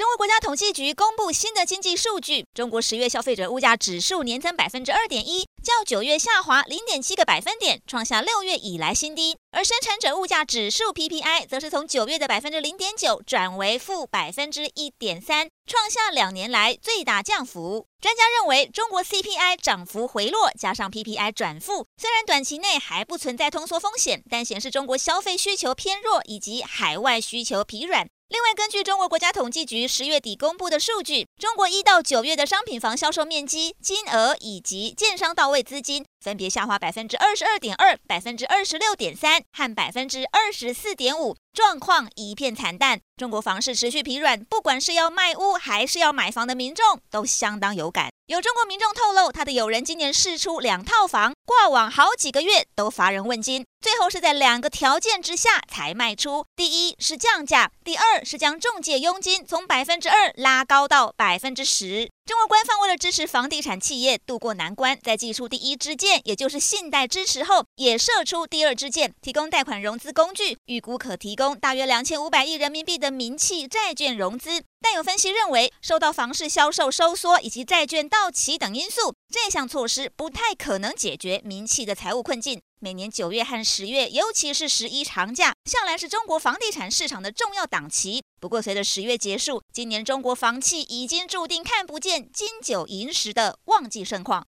[0.00, 9.36] 中国国家统计局公布新的经济数据，中国十月消费者物价指数年增百分之二点一，较九月下滑零点七个百分点，创下六月以来新低。
[9.50, 17.84] 而生产者物价指数 PPI 则是从九月的百分之零点九转为负百分之一点三，创下两年来最大降幅。
[18.00, 28.08] 专家认为，中国 CPI 涨幅回落，加上 PPI 转负，虽然短期内还不存在通缩风险，但显示中国消费需求偏弱以及海外需求疲软。
[28.30, 43.00] 另外，根据中国国家统计局十月底公布的数据，中国一到九月的商品房销售面积、金额以及建商到位资金分别下滑百分之二十二点二、百分之二十六点三和百分之二十四点五，状况一片惨淡。
[43.16, 48.10] 中国房市持续疲软，不管是要卖屋还是要买房的民众都相当有感。
[48.26, 53.66] 有中国民众透露，他的友人今年试出两套房，挂网好几个月都乏人问津。
[53.80, 62.10] 最后是在两个条件之下才卖出：第一是降价，第二是将中介佣金从百分之二拉高到百分之十。
[62.26, 74.62] 中国官方为了支持房地产企业渡过难关，在寄出第一支箭，也就是信贷支持后，也射出第二支箭，提供贷款融资工具，预估可提供大约两千五百亿人民币的民企债券融资。
[74.82, 82.60] 但有分析认为，受到房市销售收缩以及债券到期等因素，这项措施不太可能解决民企的财务困境。
[82.82, 88.22] 每年九月和十月，尤其是十一长假，向来是中国房地产市场的重要档期。
[88.40, 94.38] 不过，随着十月结束，今年中国房企已经注定看不见金九银十的旺季盛况。